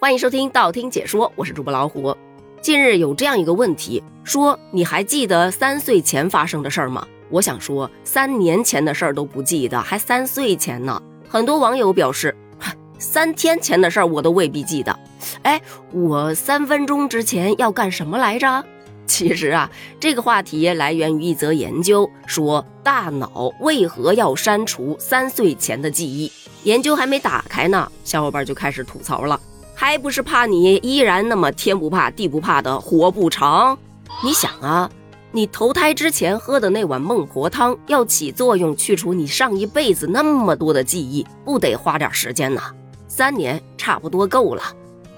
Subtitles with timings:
[0.00, 2.16] 欢迎收听道听解说，我是主播老虎。
[2.60, 7.04] 近日有这样一个问题，说你还记得三岁前发生的事儿吗？
[7.30, 11.02] 我想说，三年前的事儿都不记得，还三岁前呢？
[11.28, 12.32] 很多网友表示，
[13.00, 14.96] 三天前的事儿我都未必记得。
[15.42, 15.60] 哎，
[15.92, 18.64] 我三分钟之前要干什么来着？
[19.04, 19.68] 其实啊，
[19.98, 26.30] 这个话题来源于一则研究，说大脑为何要删除三岁前的记忆。
[26.62, 29.40] 研究还没打开呢，小伙伴就开始吐槽了，
[29.80, 33.78] 还不是怕你依然那么天不怕地不怕的活不长？
[34.24, 34.90] 你想啊，
[35.30, 42.60] 你投胎之前喝的那碗孟婆汤，要起作用去除你上一辈子那么多的记忆，不得花点时间呢？
[43.06, 44.62] 三年差不多够了。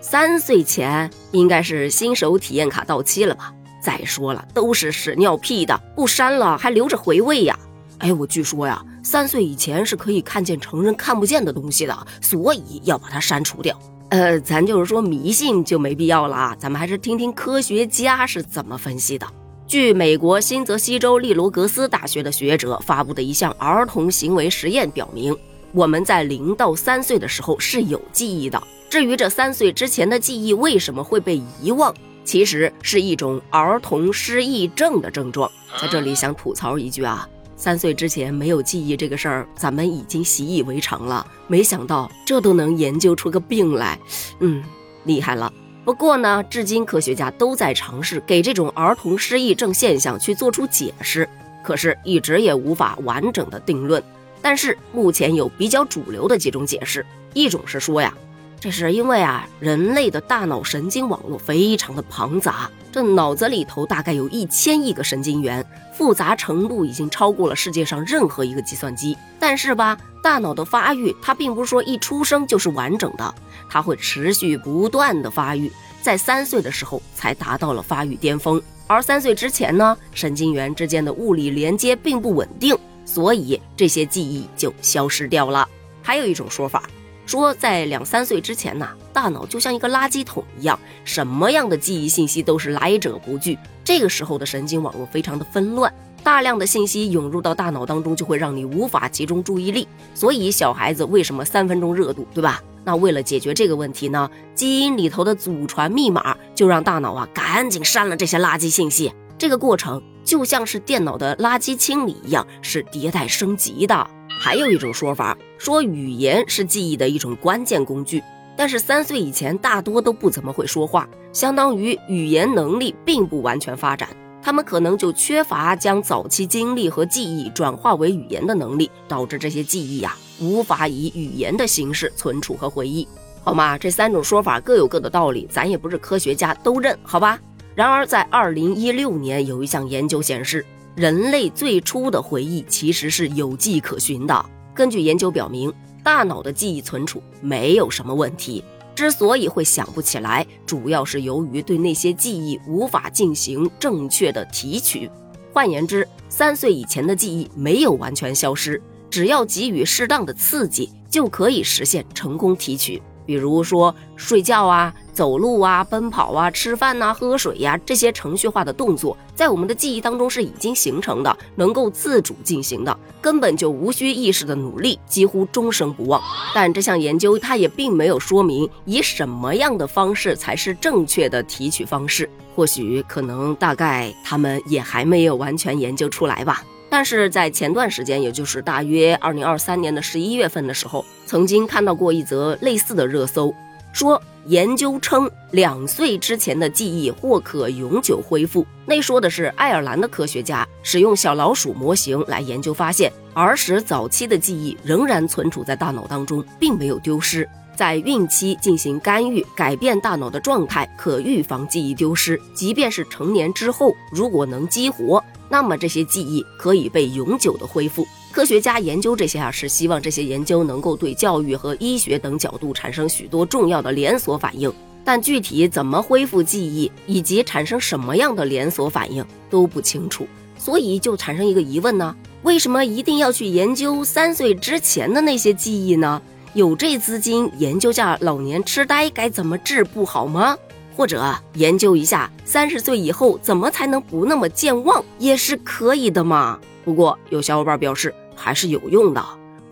[0.00, 3.54] 三岁前应该是新手体验卡到期了吧？
[3.80, 7.56] 再说了，都是屎尿屁的，不删了还留着回味呀？
[7.98, 13.78] 哎，我据说呀，三岁以前是可以看见成人看不见的东西的，所以要把它删除掉。
[14.10, 19.26] 呃，咱就是说迷信就没必要了啊，咱们还是听听科学家是怎么分析的。
[19.66, 25.36] 据美国新泽西州利罗格斯大学的学者发布的一项儿童行为实验表明，
[25.72, 28.62] 我们在零到三岁的时候是有记忆的。
[28.88, 31.94] 至于这三岁之前的记忆为什么会被遗忘？
[32.24, 35.50] 其实是一种儿童失忆症的症状，
[35.80, 37.28] 在这里想吐槽一句啊，
[37.58, 43.98] 三岁之前没有记忆这个事儿，咱们已经习以为常了，没想到这都能研究出个病来，
[44.38, 44.62] 嗯，
[45.04, 45.52] 厉害了。
[45.84, 51.28] 不过呢，至今科学家都在尝试给这种儿童失忆症现象去做出解释，
[51.64, 54.00] 可是一直也无法完整的定论。
[54.40, 58.14] 但是目前有比较主流的几种解释，一种是说呀。
[58.60, 65.64] 这是因为啊，人类的大脑神经网络非常的庞杂，这脑子里头大概有一千亿个神经元，
[65.96, 69.16] 复杂程度已经超过了世界上任何一个计算机。
[69.38, 73.32] 但是吧，大脑的发育它并不是说一出生就是完整的，
[73.70, 75.70] 它会持续不断的发育，
[76.02, 78.60] 在三岁的时候才达到了发育巅峰。
[78.88, 85.68] 而三岁之前呢，神经元之间的物理连接并不稳定，所以这些记忆就消失掉了。
[86.02, 86.82] 还有一种说法。
[87.28, 93.58] 说在两三岁之前呢，大脑就像一个垃圾桶一样，什么样的记忆信息都是来者不拒。
[93.84, 99.86] 这个时候的神经网络非常的纷乱，大量的信息涌入到大脑当中，就会让你无法集中注意力。
[100.14, 102.62] 所以小孩子为什么三分钟热度，对吧？
[102.82, 109.12] 那为了解决这个问题呢，基因里头的祖传密码就让大脑啊赶紧删了这些垃圾信息。
[109.36, 114.08] 这个过程就像是电脑的垃圾清理一样，是迭代升级的。
[114.40, 118.22] 还有一种说法说，语言是记忆的一种关键工具，
[118.56, 124.08] 但是三岁以前大多都不怎么会说话，相当于语言能力并不完全发展，
[124.40, 133.06] 他们可能就缺乏将早期经历和记忆转化为语言的能力，导致这些记忆呀无法以语言的形式存储和回忆，
[133.42, 133.76] 好吗？
[133.76, 137.38] 这三种说法各有各的道理，咱也不是科学家都认，好吧？
[137.74, 140.64] 然而在二零一六年有一项研究显示。
[140.98, 144.44] 人类最初的回忆其实是有迹可循的。
[144.74, 145.72] 根据研究表明，
[146.02, 148.64] 大脑的记忆存储没有什么问题。
[148.96, 155.08] 之所以会想不起来，主要是由于对那些记忆无法进行正确的提取。
[155.52, 163.00] 换言之，三岁以前的记忆没有完全消失，只要给予适当的刺激，就可以实现成功提取。
[163.24, 164.92] 比如说睡觉啊。
[165.18, 176.22] 走路啊，奔跑啊，吃饭呐，喝水呀，这些程序化的动作，在我们的记忆当中是已经形成的，能够自主进行的，根本就无需意识的努力，几乎终生不忘。
[176.54, 186.62] 但这项研究它也并没有说明以什么样的方式才是正确的提取方式，或许可能大概他们也还没有完全研究出来吧。
[186.88, 193.52] 但是在前段时间，也就是大约二零二三年的十一月份的时候，曾经看到过一则类似的热搜。
[193.92, 198.66] 说研究称，两岁之前的记忆或可永久恢复。
[198.86, 207.48] 那说的是爱尔兰的科学家使用小老鼠模型来研究，发现儿时早期的记忆仍然存储在大脑当中，并没有丢失。
[207.76, 212.40] 在孕期进行干预，改变大脑的状态，可预防记忆丢失。
[212.52, 218.04] 即便是成年之后，如果能激活，那么这些记忆可以被永久的恢复。
[218.30, 224.72] 科学家研究这些啊，是希望这些研究能够对教育和医学等角度产生许多重要的连锁反应。
[225.04, 230.28] 但具体怎么恢复记忆，以及产生什么样的连锁反应都不清楚，
[230.58, 236.20] 所以就产生一个疑问呢：为什么一定要去研究三岁之前的那些记忆呢？
[236.52, 240.56] 有这资金研究下老年痴呆该怎么治不好吗？
[240.94, 246.58] 或者研究一下三十岁以后怎么才能不那么健忘，也是可以的嘛。
[246.88, 249.22] 不过有小伙伴表示还是有用的。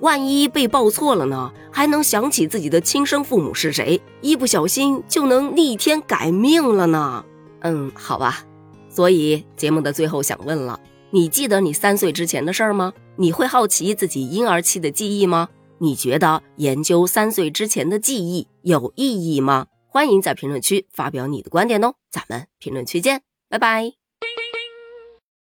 [0.01, 1.51] 万一被报错了呢？
[1.73, 7.25] 还能想起自己的亲生父母是谁，一不小心就能逆天改命了呢？
[7.61, 8.45] 嗯，好吧。
[8.91, 10.79] 所以节目的最后想问了，
[11.11, 12.93] 你记得你三岁之前的事儿吗？
[13.17, 15.49] 你会好奇自己婴儿期的记忆吗？
[15.79, 19.69] 你觉得研究三岁之前的记忆有意义吗？
[19.89, 24.06] 欢迎在评论区发表你的观点哦，咱们评论区见，拜拜。